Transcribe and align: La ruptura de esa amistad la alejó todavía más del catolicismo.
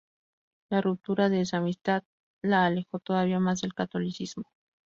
La 0.71 0.81
ruptura 0.81 1.29
de 1.29 1.41
esa 1.41 1.57
amistad 1.57 2.03
la 2.43 2.65
alejó 2.65 2.97
todavía 2.97 3.39
más 3.39 3.61
del 3.61 3.75
catolicismo. 3.75 4.45